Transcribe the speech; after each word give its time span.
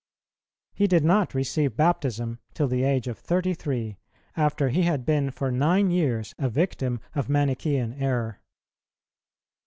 He 0.73 0.87
did 0.87 1.05
not 1.05 1.35
receive 1.35 1.75
baptism 1.77 2.39
till 2.55 2.67
the 2.67 2.81
age 2.81 3.07
of 3.07 3.19
thirty 3.19 3.53
three, 3.53 3.99
after 4.35 4.69
he 4.69 4.81
had 4.81 5.05
been 5.05 5.29
for 5.29 5.51
nine 5.51 5.91
years 5.91 6.33
a 6.39 6.49
victim 6.49 6.99
of 7.13 7.27
Manichæan 7.27 8.01
error. 8.01 8.41